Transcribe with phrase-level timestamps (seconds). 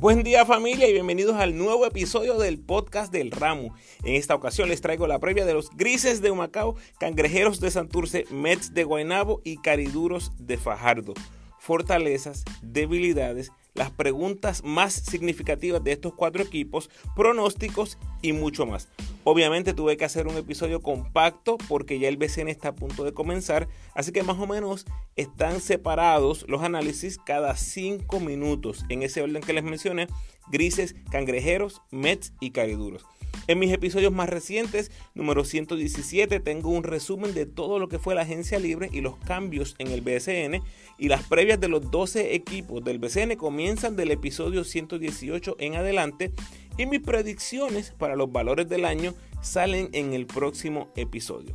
[0.00, 3.74] Buen día familia y bienvenidos al nuevo episodio del podcast del Ramo.
[4.04, 8.24] En esta ocasión les traigo la previa de los grises de Humacao, cangrejeros de Santurce,
[8.30, 11.14] Mets de Guaynabo y cariduros de Fajardo.
[11.58, 18.88] Fortalezas, debilidades, las preguntas más significativas de estos cuatro equipos, pronósticos y mucho más.
[19.30, 23.12] Obviamente tuve que hacer un episodio compacto porque ya el BCN está a punto de
[23.12, 24.86] comenzar, así que más o menos
[25.16, 30.06] están separados los análisis cada 5 minutos en ese orden que les mencioné,
[30.50, 33.04] grises, cangrejeros, mets y cariduros.
[33.48, 38.14] En mis episodios más recientes, número 117, tengo un resumen de todo lo que fue
[38.14, 40.62] la agencia libre y los cambios en el BCN
[40.98, 46.32] y las previas de los 12 equipos del BCN comienzan del episodio 118 en adelante
[46.78, 51.54] y mis predicciones para los valores del año salen en el próximo episodio.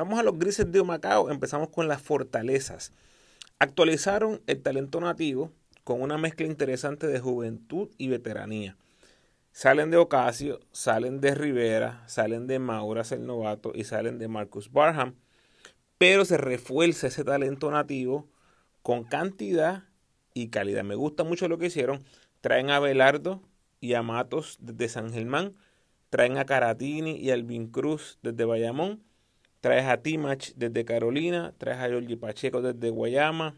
[0.00, 1.30] Vamos a los grises de Humacao.
[1.30, 2.94] Empezamos con las fortalezas.
[3.58, 5.52] Actualizaron el talento nativo
[5.84, 8.78] con una mezcla interesante de juventud y veteranía.
[9.52, 14.72] Salen de Ocasio, salen de Rivera, salen de Mauras el novato y salen de Marcus
[14.72, 15.16] Barham.
[15.98, 18.26] Pero se refuerza ese talento nativo
[18.82, 19.84] con cantidad
[20.32, 20.82] y calidad.
[20.82, 22.02] Me gusta mucho lo que hicieron.
[22.40, 23.42] Traen a Belardo,
[23.80, 25.56] y a Matos desde San Germán.
[26.08, 29.02] Traen a Caratini y a Alvin Cruz desde Bayamón.
[29.60, 31.54] Traes a Timach desde Carolina.
[31.58, 33.56] Traes a Giorgi Pacheco desde Guayama.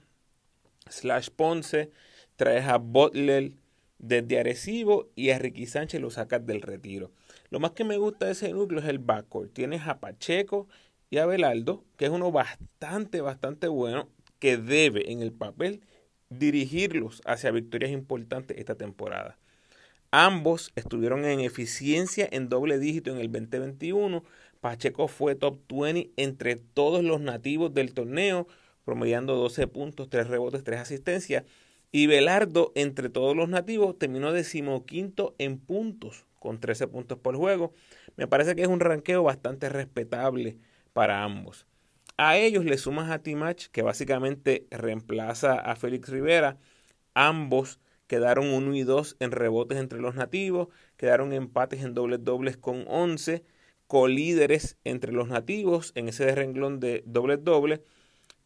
[0.89, 1.91] Slash Ponce.
[2.37, 3.53] Traes a Butler
[3.99, 5.09] desde Arecibo.
[5.15, 7.11] Y a Ricky Sánchez lo sacas del retiro.
[7.51, 9.53] Lo más que me gusta de ese núcleo es el backcourt.
[9.53, 10.69] Tienes a Pacheco
[11.11, 15.83] y a Belaldo, que es uno bastante, bastante bueno, que debe en el papel
[16.31, 19.39] dirigirlos hacia victorias importantes esta temporada.
[20.11, 24.25] Ambos estuvieron en eficiencia en doble dígito en el 2021.
[24.63, 28.47] Pacheco fue top 20 entre todos los nativos del torneo,
[28.85, 31.43] promediando 12 puntos, 3 rebotes, 3 asistencias.
[31.91, 37.73] Y Belardo, entre todos los nativos, terminó decimoquinto en puntos, con 13 puntos por juego.
[38.17, 40.59] Me parece que es un ranqueo bastante respetable
[40.93, 41.67] para ambos.
[42.17, 46.57] A ellos le sumas a Timach, que básicamente reemplaza a Félix Rivera.
[47.15, 52.57] Ambos quedaron 1 y 2 en rebotes entre los nativos, quedaron empates en dobles dobles
[52.57, 53.43] con 11,
[53.93, 57.83] colíderes entre los nativos en ese renglón de dobles dobles.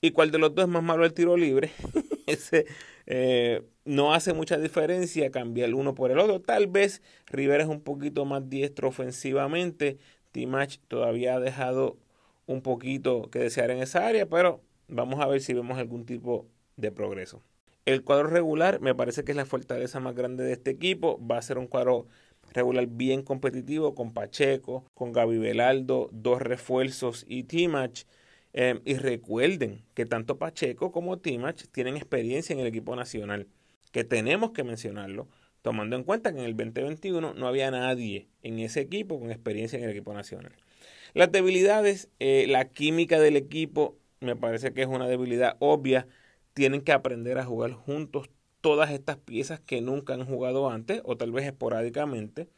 [0.00, 1.70] ¿Y cuál de los dos es más malo el tiro libre?
[2.26, 2.66] ese
[3.06, 6.40] eh, no hace mucha diferencia, cambia el uno por el otro.
[6.40, 9.98] Tal vez Rivera es un poquito más diestro ofensivamente.
[10.32, 11.96] Timach todavía ha dejado
[12.46, 16.48] un poquito que desear en esa área, pero vamos a ver si vemos algún tipo
[16.74, 17.40] de progreso.
[17.84, 21.24] El cuadro regular me parece que es la fortaleza más grande de este equipo.
[21.24, 22.08] Va a ser un cuadro
[22.56, 28.04] regular bien competitivo con Pacheco, con Gaby Velaldo, dos refuerzos y Timach.
[28.52, 33.46] Em, y recuerden que tanto Pacheco como Timach tienen experiencia en el equipo nacional,
[33.92, 35.28] que tenemos que mencionarlo,
[35.62, 39.78] tomando en cuenta que en el 2021 no había nadie en ese equipo con experiencia
[39.78, 40.52] en el equipo nacional.
[41.12, 46.06] Las debilidades, eh, la química del equipo me parece que es una debilidad obvia
[46.54, 48.30] tienen que aprender a jugar juntos
[48.66, 52.48] todas estas piezas que nunca han jugado antes o tal vez esporádicamente.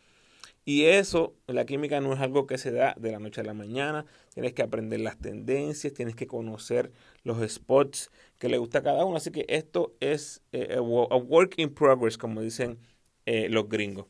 [0.65, 3.53] Y eso, la química no es algo que se da de la noche a la
[3.53, 4.07] mañana.
[4.33, 6.93] Tienes que aprender las tendencias, tienes que conocer
[7.25, 9.19] los spots que le gusta a cada uno.
[9.19, 12.79] Así que esto es eh, a work in progress, como dicen
[13.27, 14.07] eh, los gringos.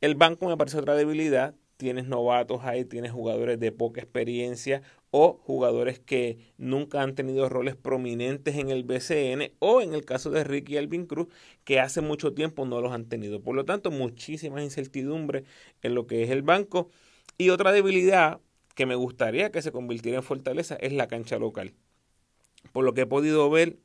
[0.00, 5.38] El banco me parece otra debilidad tienes novatos ahí, tienes jugadores de poca experiencia o
[5.44, 10.42] jugadores que nunca han tenido roles prominentes en el BCN o en el caso de
[10.42, 11.28] Ricky Alvin Cruz
[11.64, 13.42] que hace mucho tiempo no los han tenido.
[13.42, 15.44] Por lo tanto, muchísimas incertidumbre
[15.82, 16.88] en lo que es el banco.
[17.36, 18.40] Y otra debilidad
[18.74, 21.74] que me gustaría que se convirtiera en fortaleza es la cancha local.
[22.72, 23.76] Por lo que he podido ver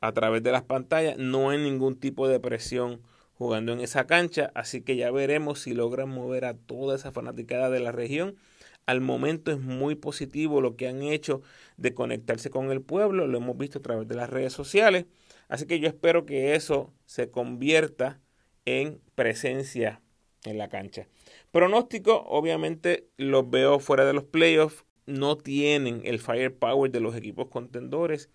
[0.00, 3.02] a través de las pantallas, no hay ningún tipo de presión
[3.40, 7.70] jugando en esa cancha, así que ya veremos si logran mover a toda esa fanaticada
[7.70, 8.36] de la región.
[8.84, 11.40] Al momento es muy positivo lo que han hecho
[11.78, 15.06] de conectarse con el pueblo, lo hemos visto a través de las redes sociales,
[15.48, 18.20] así que yo espero que eso se convierta
[18.66, 20.02] en presencia
[20.44, 21.06] en la cancha.
[21.50, 27.48] Pronóstico, obviamente los veo fuera de los playoffs, no tienen el firepower de los equipos
[27.48, 28.28] contendores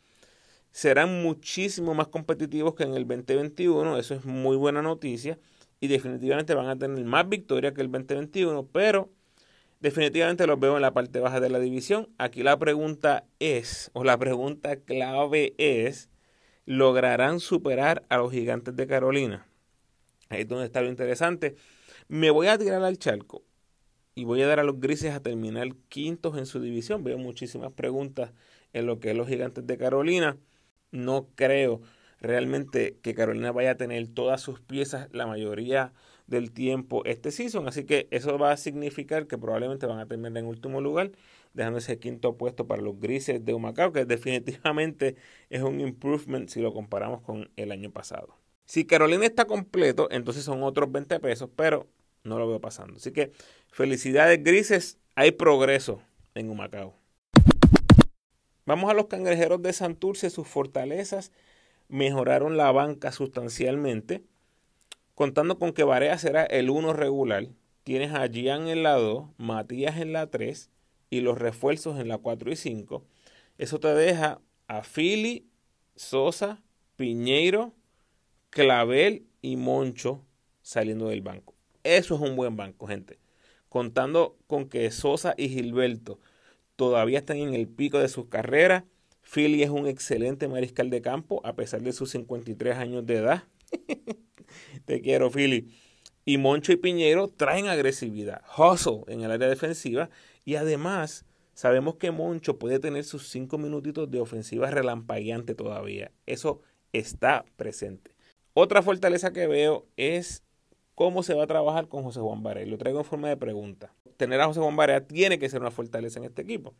[0.75, 5.39] serán muchísimo más competitivos que en el 2021, eso es muy buena noticia,
[5.79, 9.09] y definitivamente van a tener más victorias que el 2021, pero
[9.79, 12.09] definitivamente los veo en la parte baja de la división.
[12.17, 16.09] Aquí la pregunta es, o la pregunta clave es,
[16.65, 19.47] ¿lograrán superar a los gigantes de Carolina?
[20.27, 21.55] Ahí es donde está lo interesante.
[22.09, 23.43] Me voy a tirar al charco
[24.13, 27.05] y voy a dar a los grises a terminar quintos en su división.
[27.05, 28.33] Veo muchísimas preguntas
[28.73, 30.37] en lo que es los gigantes de Carolina.
[30.95, 31.81] No creo
[32.21, 35.93] realmente que Carolina vaya a tener todas sus piezas la mayoría
[36.27, 37.67] del tiempo este season.
[37.67, 41.11] Así que eso va a significar que probablemente van a terminar en último lugar,
[41.53, 45.15] dejando ese quinto puesto para los grises de Humacao, que definitivamente
[45.49, 48.37] es un improvement si lo comparamos con el año pasado.
[48.65, 51.87] Si Carolina está completo, entonces son otros 20 pesos, pero
[52.23, 52.95] no lo veo pasando.
[52.95, 53.31] Así que
[53.69, 56.01] felicidades grises, hay progreso
[56.33, 56.95] en Humacao.
[58.65, 61.31] Vamos a los cangrejeros de Santurce, sus fortalezas
[61.87, 64.23] mejoraron la banca sustancialmente,
[65.13, 67.47] contando con que Barea será el 1 regular.
[67.83, 70.71] Tienes a Gian en la 2, Matías en la 3
[71.11, 73.03] y los refuerzos en la 4 y 5.
[73.59, 75.47] Eso te deja a Fili,
[75.95, 76.63] Sosa,
[76.95, 77.73] Piñeiro,
[78.49, 80.25] Clavel y Moncho
[80.63, 81.53] saliendo del banco.
[81.83, 83.19] Eso es un buen banco, gente.
[83.69, 86.19] Contando con que Sosa y Gilberto
[86.75, 88.83] todavía están en el pico de sus carreras.
[89.21, 93.43] Philly es un excelente mariscal de campo a pesar de sus 53 años de edad.
[94.85, 95.73] Te quiero, Philly.
[96.25, 100.09] Y Moncho y Piñero traen agresividad, hustle en el área defensiva
[100.43, 106.11] y además sabemos que Moncho puede tener sus 5 minutitos de ofensiva relampagueante todavía.
[106.25, 106.61] Eso
[106.93, 108.11] está presente.
[108.53, 110.43] Otra fortaleza que veo es
[110.95, 112.65] cómo se va a trabajar con José Juan Barea.
[112.65, 115.71] Lo traigo en forma de pregunta tener a José Juan Barea tiene que ser una
[115.71, 116.73] fortaleza en este equipo.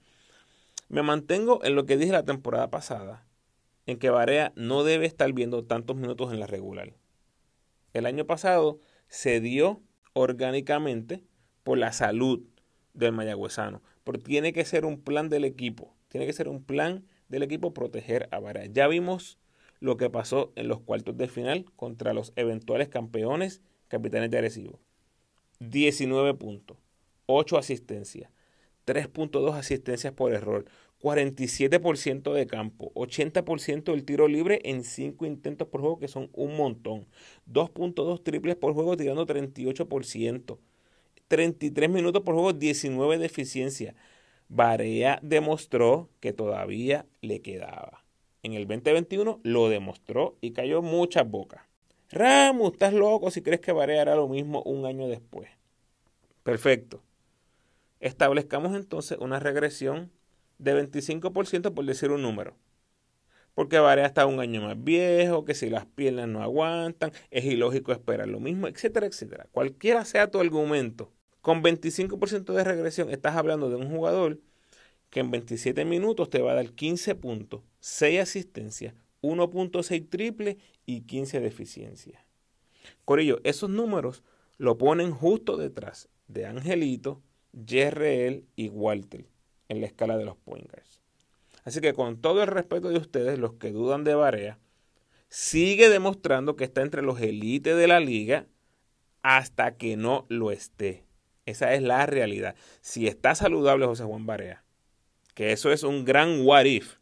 [0.90, 3.26] Me mantengo en lo que dije la temporada pasada,
[3.86, 6.94] en que Barea no debe estar viendo tantos minutos en la regular.
[7.94, 9.82] El año pasado se dio
[10.14, 11.24] orgánicamente
[11.64, 12.44] por la salud
[12.94, 17.06] del mayagüezano, pero tiene que ser un plan del equipo, tiene que ser un plan
[17.30, 18.66] del equipo proteger a Barea.
[18.68, 19.40] Ya vimos
[19.80, 24.80] lo que pasó en los cuartos de final contra los eventuales campeones capitanes de Arecibo.
[25.60, 26.78] 19 puntos.
[27.28, 28.32] 8 asistencias,
[28.86, 30.66] 3.2 asistencias por error,
[31.02, 36.58] 47% de campo, 80% del tiro libre en 5 intentos por juego, que son un
[36.58, 37.06] montón,
[37.52, 40.58] 2.2 triples por juego tirando 38%,
[41.28, 43.96] 33 minutos por juego, 19 de eficiencia.
[44.48, 48.04] Barea demostró que todavía le quedaba.
[48.44, 51.64] En el 2021 lo demostró y cayó muchas bocas.
[52.12, 55.50] Ramos, estás loco si crees que Barea hará lo mismo un año después.
[56.44, 57.02] Perfecto.
[58.00, 60.12] Establezcamos entonces una regresión
[60.58, 62.56] de 25% por decir un número.
[63.54, 67.94] Porque varía hasta un año más viejo, que si las piernas no aguantan, es ilógico
[67.94, 69.48] esperar lo mismo, etcétera, etcétera.
[69.52, 74.40] Cualquiera sea tu argumento, con 25% de regresión estás hablando de un jugador
[75.10, 81.02] que en 27 minutos te va a dar 15 puntos, 6 asistencias, 1.6 triple y
[81.02, 82.26] 15 de eficiencia.
[83.06, 84.24] Corillo, esos números
[84.58, 87.22] lo ponen justo detrás de Angelito,
[87.56, 89.26] JRL y Walter
[89.70, 91.00] en la escala de los pointers.
[91.64, 94.60] Así que con todo el respeto de ustedes, los que dudan de Barea,
[95.30, 98.46] sigue demostrando que está entre los élites de la liga
[99.24, 101.06] hasta que no lo esté.
[101.46, 102.56] Esa es la realidad.
[102.82, 104.64] Si está saludable José Juan Barea,
[105.34, 106.98] que eso es un gran what if.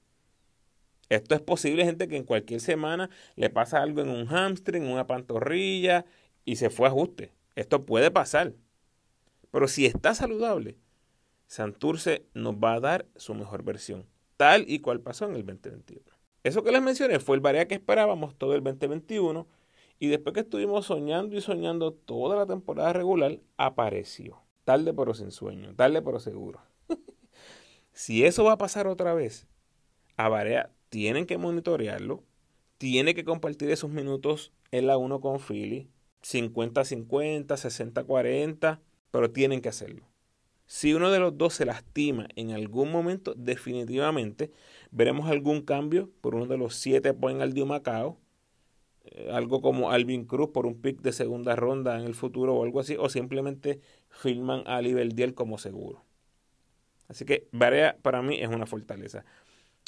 [1.10, 5.05] Esto es posible, gente, que en cualquier semana le pasa algo en un hamstring, una
[5.05, 6.05] pantorrilla
[6.45, 7.31] y se fue a ajuste.
[7.55, 8.53] Esto puede pasar.
[9.53, 10.79] Pero si está saludable,
[11.45, 16.01] Santurce nos va a dar su mejor versión, tal y cual pasó en el 2021.
[16.41, 19.48] Eso que les mencioné fue el Barea que esperábamos todo el 2021
[20.00, 24.41] y después que estuvimos soñando y soñando toda la temporada regular, apareció.
[24.63, 26.60] Tarde pero sin sueño, tarde pero seguro.
[27.91, 29.45] si eso va a pasar otra vez,
[30.17, 32.24] a Barea tienen que monitorearlo,
[32.79, 35.91] tiene que compartir esos minutos en la 1 con Philly,
[36.24, 38.79] 50-50, 60-40
[39.13, 40.10] pero tienen que hacerlo.
[40.65, 44.51] Si uno de los dos se lastima en algún momento, definitivamente
[44.89, 48.17] veremos algún cambio por uno de los siete point al Macao,
[49.05, 52.63] eh, algo como Alvin Cruz por un pick de segunda ronda en el futuro o
[52.63, 56.03] algo así, o simplemente firman a Diel como seguro.
[57.08, 59.25] Así que Barea para mí es una fortaleza.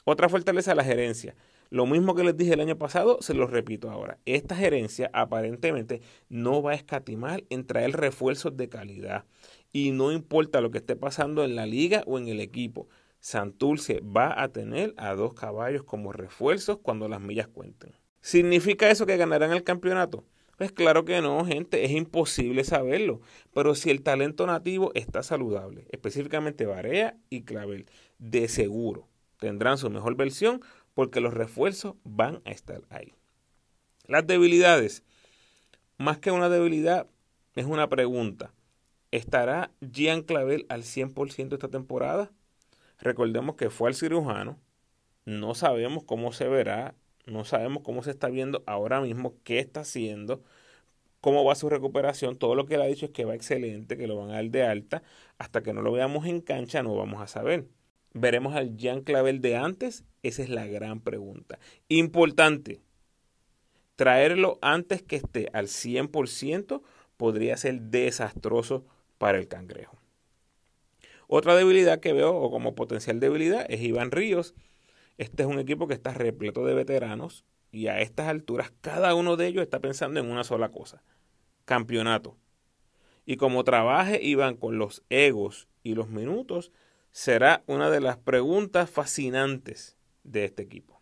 [0.04, 1.36] Otra fortaleza es la gerencia.
[1.70, 4.20] Lo mismo que les dije el año pasado, se lo repito ahora.
[4.26, 9.26] Esta gerencia aparentemente no va a escatimar en traer refuerzos de calidad.
[9.72, 12.88] Y no importa lo que esté pasando en la liga o en el equipo.
[13.20, 17.94] Santurce va a tener a dos caballos como refuerzos cuando las millas cuenten.
[18.22, 20.24] ¿Significa eso que ganarán el campeonato?
[20.58, 23.20] Pues claro que no, gente, es imposible saberlo.
[23.54, 27.88] Pero si el talento nativo está saludable, específicamente Barea y Clavel,
[28.20, 30.62] de seguro tendrán su mejor versión
[30.96, 33.14] porque los refuerzos van a estar ahí.
[34.08, 35.04] Las debilidades.
[35.98, 37.08] Más que una debilidad,
[37.54, 38.52] es una pregunta.
[39.12, 42.32] ¿Estará Gian Clavel al 100% esta temporada?
[42.98, 44.60] Recordemos que fue al cirujano.
[45.26, 49.82] No sabemos cómo se verá no sabemos cómo se está viendo ahora mismo, qué está
[49.82, 50.44] haciendo,
[51.22, 52.38] cómo va su recuperación.
[52.38, 54.50] Todo lo que él ha dicho es que va excelente, que lo van a dar
[54.50, 55.04] de alta.
[55.38, 57.68] Hasta que no lo veamos en cancha no vamos a saber.
[58.18, 60.06] ¿Veremos al Jean Clavel de antes?
[60.24, 61.60] Esa es la gran pregunta.
[61.90, 62.80] Importante,
[63.98, 66.82] traerlo antes que esté al 100%
[67.18, 68.86] podría ser desastroso
[69.18, 69.98] para el cangrejo.
[71.28, 74.56] Otra debilidad que veo, o como potencial debilidad, es Iván Ríos,
[75.18, 79.36] este es un equipo que está repleto de veteranos y a estas alturas cada uno
[79.36, 81.04] de ellos está pensando en una sola cosa,
[81.66, 82.38] campeonato.
[83.26, 86.72] Y como trabaje y van con los egos y los minutos,
[87.16, 91.02] será una de las preguntas fascinantes de este equipo.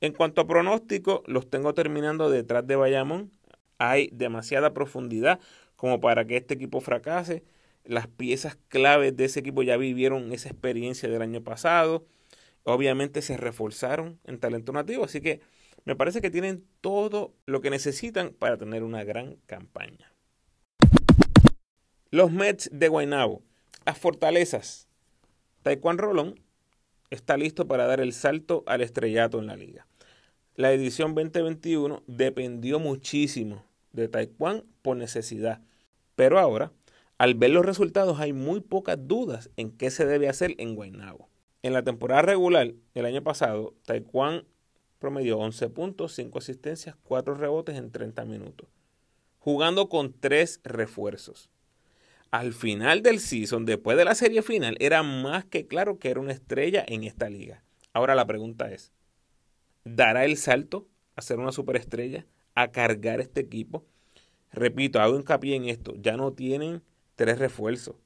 [0.00, 3.30] En cuanto a pronóstico, los tengo terminando detrás de Bayamón.
[3.78, 5.38] Hay demasiada profundidad
[5.76, 7.44] como para que este equipo fracase.
[7.84, 12.06] Las piezas claves de ese equipo ya vivieron esa experiencia del año pasado
[12.64, 15.40] obviamente se reforzaron en talento nativo, así que
[15.84, 20.12] me parece que tienen todo lo que necesitan para tener una gran campaña.
[22.10, 23.42] Los Mets de Guaynabo,
[23.86, 24.89] las fortalezas.
[25.62, 26.40] Taekwondo Rolón
[27.10, 29.86] está listo para dar el salto al estrellato en la liga.
[30.54, 35.60] La edición 2021 dependió muchísimo de Taekwondo por necesidad,
[36.16, 36.72] pero ahora,
[37.18, 41.28] al ver los resultados, hay muy pocas dudas en qué se debe hacer en Guaynabo.
[41.62, 44.46] En la temporada regular el año pasado, Taekwondo
[44.98, 48.68] promedió 11 puntos, 5 asistencias, 4 rebotes en 30 minutos,
[49.38, 51.50] jugando con 3 refuerzos.
[52.30, 56.20] Al final del season, después de la serie final, era más que claro que era
[56.20, 57.64] una estrella en esta liga.
[57.92, 58.92] Ahora la pregunta es,
[59.84, 63.84] ¿dará el salto a ser una superestrella, a cargar este equipo?
[64.52, 66.82] Repito, hago hincapié en esto, ya no tienen
[67.16, 67.96] tres refuerzos.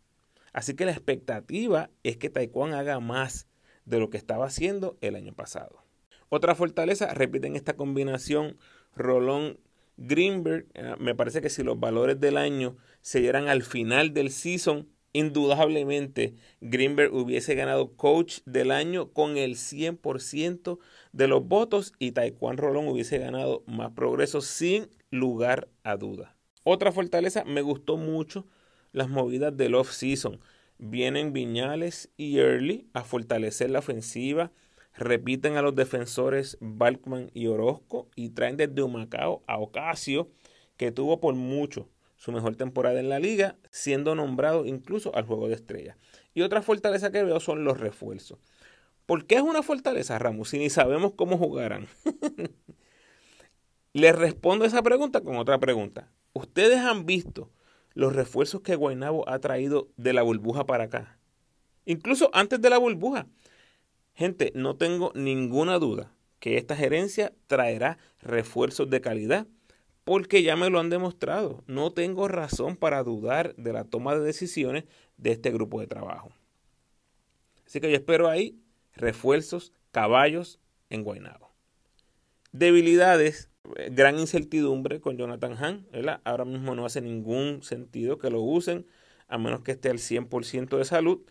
[0.54, 3.46] Así que la expectativa es que Taekwondo haga más
[3.84, 5.84] de lo que estaba haciendo el año pasado.
[6.30, 8.56] Otra fortaleza, repiten esta combinación
[8.96, 9.58] Rolón
[9.96, 10.66] Greenberg.
[10.74, 14.88] Eh, me parece que si los valores del año se dieran al final del season,
[15.12, 20.78] indudablemente Greenberg hubiese ganado coach del año con el 100%
[21.12, 26.36] de los votos y Taekwondo Rolón hubiese ganado más progreso sin lugar a duda.
[26.64, 28.46] Otra fortaleza, me gustó mucho
[28.92, 30.40] las movidas del off-season.
[30.78, 34.50] Vienen Viñales y Early a fortalecer la ofensiva.
[34.96, 40.28] Repiten a los defensores Balkman y Orozco y traen desde Humacao a Ocasio,
[40.76, 45.48] que tuvo por mucho su mejor temporada en la liga, siendo nombrado incluso al juego
[45.48, 45.96] de estrella.
[46.32, 48.38] Y otra fortaleza que veo son los refuerzos.
[49.06, 50.48] ¿Por qué es una fortaleza, Ramos?
[50.48, 51.88] Si ni sabemos cómo jugarán.
[53.92, 56.10] Les respondo esa pregunta con otra pregunta.
[56.32, 57.50] ¿Ustedes han visto
[57.94, 61.16] los refuerzos que Guaynabo ha traído de la burbuja para acá.
[61.86, 63.26] Incluso antes de la burbuja.
[64.14, 69.46] Gente, no tengo ninguna duda que esta gerencia traerá refuerzos de calidad
[70.04, 71.64] porque ya me lo han demostrado.
[71.66, 74.84] No tengo razón para dudar de la toma de decisiones
[75.16, 76.32] de este grupo de trabajo.
[77.66, 78.58] Así que yo espero ahí
[78.94, 81.52] refuerzos, caballos en Guaynabo.
[82.52, 83.50] Debilidades
[83.90, 85.86] gran incertidumbre con Jonathan Hahn.
[86.24, 88.86] Ahora mismo no hace ningún sentido que lo usen
[89.28, 91.22] a menos que esté al 100% de salud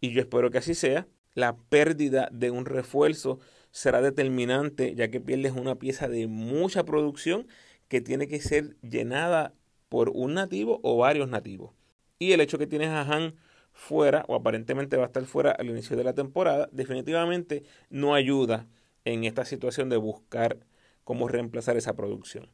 [0.00, 1.06] y yo espero que así sea.
[1.36, 3.40] La pérdida de un refuerzo
[3.70, 7.46] será determinante ya que pierdes una pieza de mucha producción
[7.88, 9.52] que tiene que ser llenada
[9.90, 11.74] por un nativo o varios nativos.
[12.18, 13.34] Y el hecho que tienes a Han
[13.72, 18.66] fuera o aparentemente va a estar fuera al inicio de la temporada definitivamente no ayuda
[19.04, 20.58] en esta situación de buscar
[21.04, 22.48] cómo reemplazar esa producción.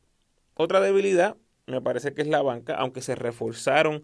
[0.55, 1.37] Otra debilidad
[1.67, 4.03] me parece que es la banca, aunque se reforzaron,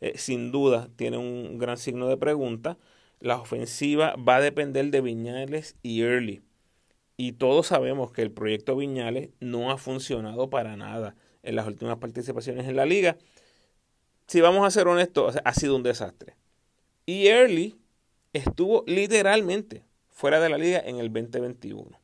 [0.00, 2.76] eh, sin duda, tiene un gran signo de pregunta.
[3.20, 6.42] La ofensiva va a depender de Viñales y Early.
[7.16, 11.96] Y todos sabemos que el proyecto Viñales no ha funcionado para nada en las últimas
[11.96, 13.16] participaciones en la liga.
[14.26, 16.36] Si vamos a ser honestos, ha sido un desastre.
[17.06, 17.76] Y Early
[18.34, 21.98] estuvo literalmente fuera de la liga en el 2021.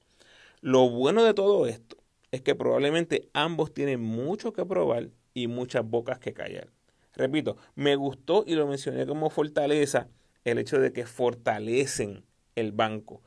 [0.62, 1.96] Lo bueno de todo esto
[2.30, 6.68] es que probablemente ambos tienen mucho que probar y muchas bocas que callar.
[7.14, 10.08] Repito, me gustó y lo mencioné como fortaleza
[10.44, 12.24] el hecho de que fortalecen
[12.56, 13.22] el banco.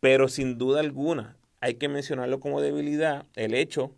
[0.00, 3.92] Pero sin duda alguna, hay que mencionarlo como debilidad el hecho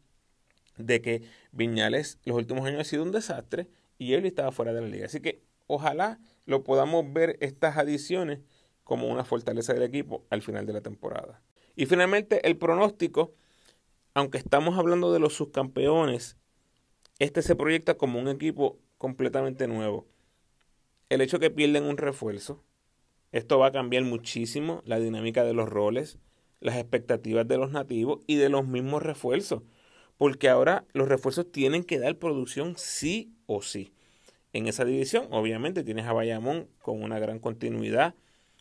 [0.77, 1.23] de que
[1.53, 5.07] Viñales los últimos años ha sido un desastre y él estaba fuera de la liga.
[5.07, 8.41] Así que ojalá lo podamos ver estas adiciones
[8.85, 11.43] como una fortaleza del equipo al final de la temporada.
[11.77, 13.35] Y finalmente el pronóstico,
[14.15, 16.37] aunque estamos hablando de los subcampeones,
[17.19, 20.07] este se proyecta como un equipo completamente nuevo.
[21.11, 22.63] El hecho que pierden un refuerzo,
[23.33, 26.19] esto va a cambiar muchísimo la dinámica de los roles,
[26.61, 29.65] las expectativas de los nativos y de los mismos refuerzos,
[30.19, 33.93] porque ahora los refuerzos tienen que dar producción sí o sí.
[34.53, 38.15] En esa división, obviamente, tienes a Bayamón con una gran continuidad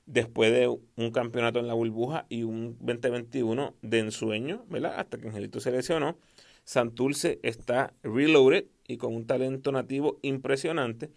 [0.07, 4.95] después de un campeonato en la burbuja y un 2021 de ensueño, ¿verdad?
[4.97, 6.17] Hasta que Angelito se lesionó.
[6.63, 11.11] Santulce está reloaded y con un talento nativo impresionante.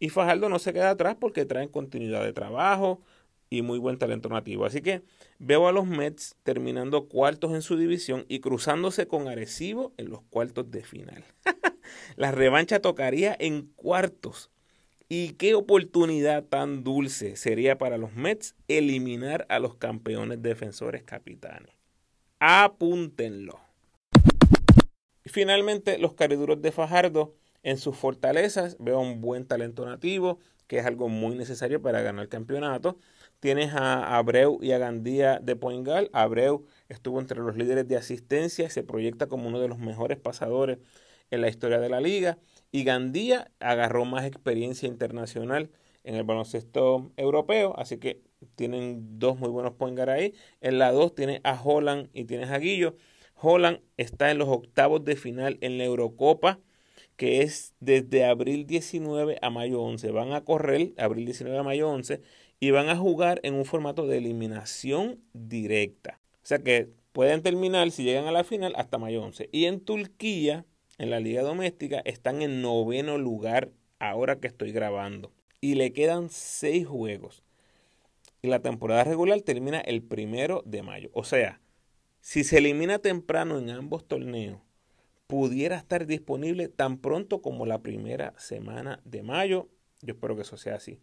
[0.00, 3.02] Y Fajardo no se queda atrás porque traen continuidad de trabajo
[3.50, 4.64] y muy buen talento nativo.
[4.64, 5.02] Así que
[5.38, 10.22] veo a los Mets terminando cuartos en su división y cruzándose con Arecibo en los
[10.22, 11.24] cuartos de final.
[12.16, 14.50] La revancha tocaría en cuartos.
[15.08, 21.74] Y qué oportunidad tan dulce sería para los Mets eliminar a los campeones defensores capitanes.
[22.38, 23.60] Apúntenlo.
[25.24, 30.78] Y finalmente, los cariduros de Fajardo en sus fortalezas veo un buen talento nativo, que
[30.78, 32.98] es algo muy necesario para ganar el campeonato.
[33.40, 36.10] Tienes a Abreu y a Gandía de Poingal.
[36.12, 40.18] Abreu estuvo entre los líderes de asistencia y se proyecta como uno de los mejores
[40.18, 40.78] pasadores
[41.30, 42.38] en la historia de la liga.
[42.70, 45.70] Y Gandía agarró más experiencia internacional
[46.04, 48.22] en el baloncesto europeo, así que
[48.56, 50.34] tienen dos muy buenos point ahí.
[50.60, 52.96] En la 2 tienes a Holland y tienes a Guillo.
[53.34, 56.60] Holland está en los octavos de final en la Eurocopa,
[57.20, 60.10] que es desde abril 19 a mayo 11.
[60.10, 62.22] Van a correr abril 19 a mayo 11
[62.60, 66.18] y van a jugar en un formato de eliminación directa.
[66.42, 69.50] O sea que pueden terminar, si llegan a la final, hasta mayo 11.
[69.52, 70.64] Y en Turquía,
[70.96, 75.30] en la liga doméstica, están en noveno lugar ahora que estoy grabando.
[75.60, 77.42] Y le quedan seis juegos.
[78.40, 81.10] Y la temporada regular termina el primero de mayo.
[81.12, 81.60] O sea,
[82.22, 84.62] si se elimina temprano en ambos torneos,
[85.30, 89.68] pudiera estar disponible tan pronto como la primera semana de mayo.
[90.02, 90.98] Yo espero que eso sea así.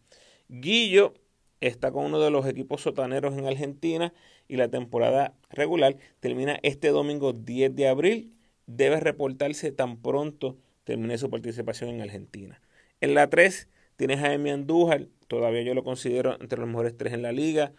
[0.49, 1.13] Guillo
[1.61, 4.13] está con uno de los equipos sotaneros en Argentina
[4.49, 8.33] y la temporada regular termina este domingo 10 de abril.
[8.65, 12.61] Debe reportarse tan pronto termine su participación en Argentina.
[12.99, 17.13] En la 3 tienes a Emi Andújar, todavía yo lo considero entre los mejores tres
[17.13, 17.71] en la liga.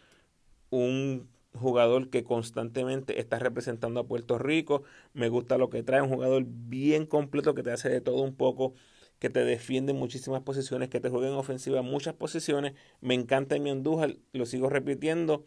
[0.70, 4.82] Un jugador que constantemente está representando a Puerto Rico.
[5.12, 8.34] Me gusta lo que trae, un jugador bien completo que te hace de todo un
[8.34, 8.74] poco,
[9.18, 12.74] que te defiende en muchísimas posiciones, que te juega en ofensiva en muchas posiciones.
[13.00, 15.44] Me encanta mi Andújar, lo sigo repitiendo.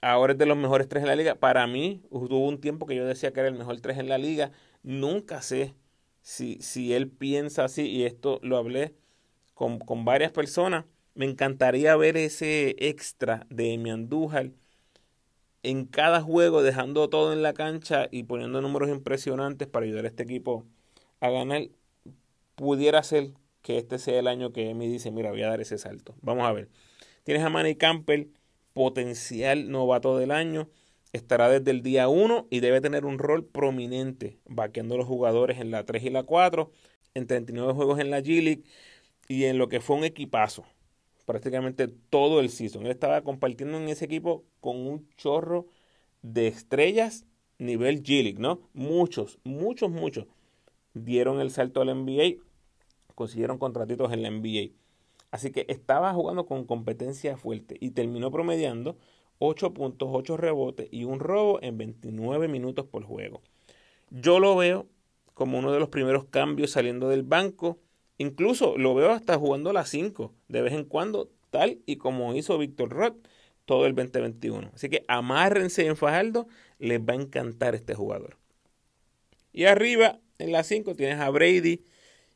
[0.00, 1.34] Ahora es de los mejores tres en la liga.
[1.36, 4.18] Para mí, hubo un tiempo que yo decía que era el mejor tres en la
[4.18, 4.52] liga.
[4.82, 5.74] Nunca sé
[6.20, 8.94] si, si él piensa así, y esto lo hablé
[9.54, 10.84] con, con varias personas.
[11.14, 14.50] Me encantaría ver ese extra de mi Andújar
[15.64, 20.08] en cada juego dejando todo en la cancha y poniendo números impresionantes para ayudar a
[20.08, 20.66] este equipo
[21.20, 21.68] a ganar,
[22.54, 25.78] pudiera ser que este sea el año que me dice, mira, voy a dar ese
[25.78, 26.14] salto.
[26.20, 26.68] Vamos a ver.
[27.24, 28.28] Tienes a Manny Campbell,
[28.74, 30.68] potencial novato del año.
[31.12, 35.58] Estará desde el día 1 y debe tener un rol prominente, vaqueando a los jugadores
[35.60, 36.70] en la 3 y la 4,
[37.14, 38.64] en 39 juegos en la G-League
[39.28, 40.66] y en lo que fue un equipazo
[41.24, 42.84] prácticamente todo el season.
[42.84, 45.66] Él estaba compartiendo en ese equipo con un chorro
[46.22, 47.26] de estrellas
[47.58, 48.60] nivel G-League, ¿no?
[48.72, 50.26] Muchos, muchos, muchos
[50.94, 52.42] dieron el salto al NBA,
[53.14, 54.72] consiguieron contratitos en la NBA.
[55.30, 58.96] Así que estaba jugando con competencia fuerte y terminó promediando
[59.38, 63.42] 8 puntos, 8 rebotes y un robo en 29 minutos por juego.
[64.10, 64.86] Yo lo veo
[65.34, 67.78] como uno de los primeros cambios saliendo del banco
[68.18, 72.34] Incluso lo veo hasta jugando a las 5 de vez en cuando, tal y como
[72.34, 73.16] hizo Víctor Roth
[73.64, 74.70] todo el 2021.
[74.74, 76.46] Así que amárrense en Fajardo,
[76.78, 78.36] les va a encantar este jugador.
[79.52, 81.82] Y arriba, en la 5, tienes a Brady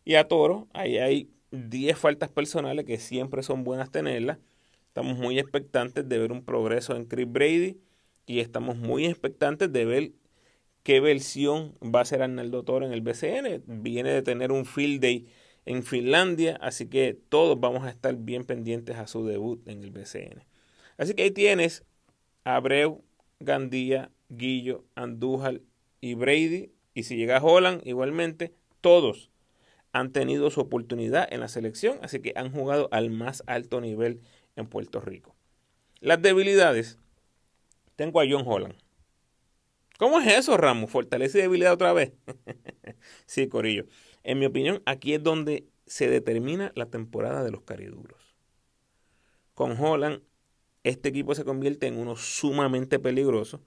[0.05, 0.69] y a Toro.
[0.73, 4.39] Ahí hay 10 faltas personales que siempre son buenas tenerlas.
[4.87, 7.79] Estamos muy expectantes de ver un progreso en Chris Brady
[8.27, 10.13] y estamos muy expectantes de ver
[10.83, 13.63] qué versión va a ser Arnaldo Toro en el BCN.
[13.67, 15.27] Viene de tener un field day
[15.69, 19.91] en Finlandia, así que todos vamos a estar bien pendientes a su debut en el
[19.91, 20.43] BCN.
[20.97, 21.85] Así que ahí tienes
[22.43, 23.05] Abreu,
[23.39, 25.61] Gandía, Guillo, Andújar
[26.01, 29.31] y Brady, y si llega Holland, igualmente, todos
[29.93, 34.23] han tenido su oportunidad en la selección, así que han jugado al más alto nivel
[34.57, 35.37] en Puerto Rico.
[36.01, 36.99] Las debilidades.
[37.95, 38.77] Tengo a John Holland.
[39.99, 40.91] ¿Cómo es eso, Ramos?
[40.91, 42.13] ¿Fortalece debilidad otra vez?
[43.27, 43.85] sí, Corillo.
[44.29, 48.37] En mi opinión, aquí es donde se determina la temporada de los cariduros.
[49.55, 50.23] Con Holland,
[50.85, 53.63] este equipo se convierte en uno sumamente peligroso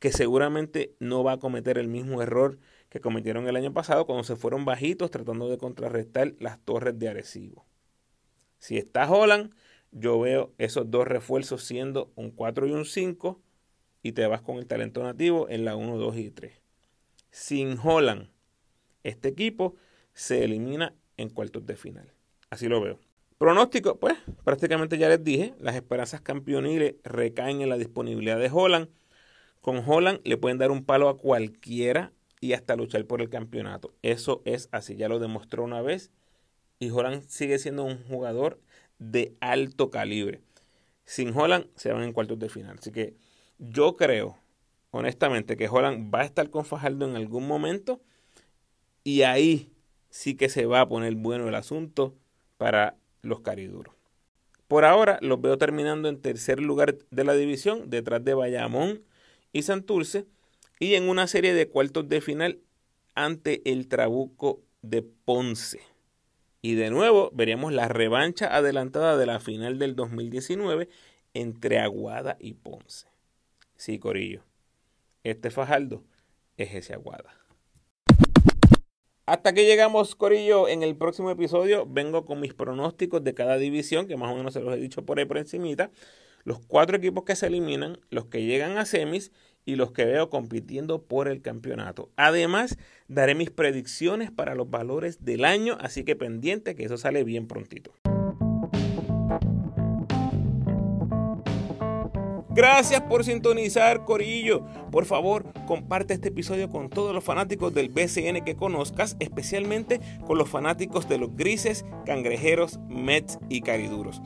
[0.00, 4.24] que seguramente no va a cometer el mismo error que cometieron el año pasado cuando
[4.24, 7.64] se fueron bajitos tratando de contrarrestar las torres de Arecibo.
[8.58, 9.54] Si está Holland,
[9.92, 13.40] yo veo esos dos refuerzos siendo un 4 y un 5
[14.02, 16.60] y te vas con el talento nativo en la 1, 2 y 3.
[17.30, 18.28] Sin Holland,
[19.04, 19.76] este equipo
[20.14, 22.12] se elimina en cuartos de final.
[22.50, 22.98] Así lo veo.
[23.38, 28.88] Pronóstico, pues prácticamente ya les dije, las esperanzas campeoniles recaen en la disponibilidad de Holland.
[29.60, 33.94] Con Holland le pueden dar un palo a cualquiera y hasta luchar por el campeonato.
[34.02, 36.10] Eso es así, ya lo demostró una vez.
[36.80, 38.60] Y Holland sigue siendo un jugador
[38.98, 40.40] de alto calibre.
[41.04, 42.76] Sin Holland se van en cuartos de final.
[42.78, 43.14] Así que
[43.58, 44.36] yo creo,
[44.90, 48.00] honestamente, que Holland va a estar con Fajardo en algún momento.
[49.08, 49.72] Y ahí
[50.10, 52.14] sí que se va a poner bueno el asunto
[52.58, 53.94] para los cariduros.
[54.66, 59.00] Por ahora los veo terminando en tercer lugar de la división, detrás de Bayamón
[59.50, 60.26] y Santurce,
[60.78, 62.58] y en una serie de cuartos de final
[63.14, 65.80] ante el Trabuco de Ponce.
[66.60, 70.90] Y de nuevo veremos la revancha adelantada de la final del 2019
[71.32, 73.08] entre Aguada y Ponce.
[73.74, 74.42] Sí, Corillo.
[75.24, 76.04] Este Fajardo
[76.58, 77.37] es ese Aguada.
[79.28, 80.68] Hasta que llegamos, Corillo.
[80.68, 84.54] En el próximo episodio vengo con mis pronósticos de cada división, que más o menos
[84.54, 85.90] se los he dicho por ahí por encimita.
[86.44, 89.30] Los cuatro equipos que se eliminan, los que llegan a semis
[89.66, 92.08] y los que veo compitiendo por el campeonato.
[92.16, 97.22] Además, daré mis predicciones para los valores del año, así que pendiente que eso sale
[97.22, 97.92] bien prontito.
[102.58, 104.64] Gracias por sintonizar, Corillo.
[104.90, 110.38] Por favor, comparte este episodio con todos los fanáticos del BCN que conozcas, especialmente con
[110.38, 114.20] los fanáticos de los grises, cangrejeros, Mets y cariduros.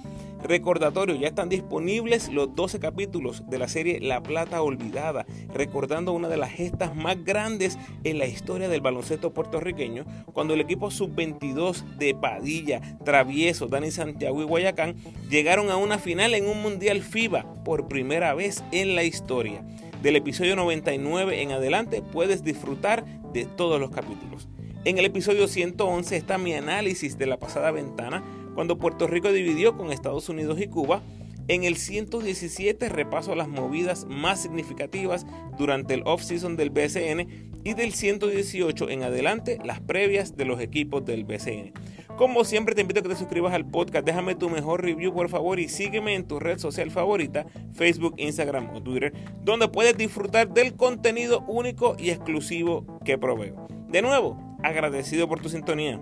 [0.45, 5.25] Recordatorio, ya están disponibles los 12 capítulos de la serie La Plata Olvidada,
[5.55, 10.61] recordando una de las gestas más grandes en la historia del baloncesto puertorriqueño, cuando el
[10.61, 14.97] equipo sub-22 de Padilla, Travieso, Dani Santiago y Guayacán
[15.31, 19.65] llegaron a una final en un Mundial FIBA por primera vez en la historia.
[20.03, 24.49] Del episodio 99 en adelante puedes disfrutar de todos los capítulos.
[24.85, 29.77] En el episodio 111 está mi análisis de la pasada ventana cuando Puerto Rico dividió
[29.77, 31.03] con Estados Unidos y Cuba.
[31.49, 35.27] En el 117 repaso las movidas más significativas
[35.59, 41.05] durante el off-season del BCN y del 118 en adelante las previas de los equipos
[41.05, 41.73] del BCN.
[42.17, 45.29] Como siempre te invito a que te suscribas al podcast, déjame tu mejor review por
[45.29, 49.13] favor y sígueme en tu red social favorita, Facebook, Instagram o Twitter,
[49.43, 53.67] donde puedes disfrutar del contenido único y exclusivo que proveo.
[53.89, 56.01] De nuevo, agradecido por tu sintonía.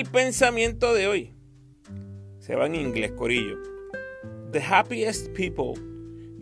[0.00, 1.34] El pensamiento de hoy
[2.38, 3.58] se va en inglés, corillo.
[4.50, 5.74] The happiest people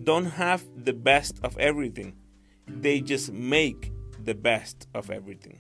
[0.05, 2.15] don't have the best of everything.
[2.69, 3.93] They just make
[4.25, 5.59] the best of everything.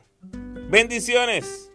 [0.70, 1.72] Bendiciones.